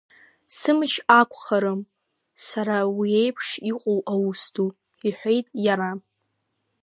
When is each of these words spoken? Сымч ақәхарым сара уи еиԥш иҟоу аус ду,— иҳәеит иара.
Сымч 0.57 0.93
ақәхарым 1.19 1.81
сара 2.47 2.77
уи 2.97 3.09
еиԥш 3.21 3.47
иҟоу 3.69 3.99
аус 4.11 4.41
ду,— 4.53 4.69
иҳәеит 5.07 5.47
иара. 5.65 5.91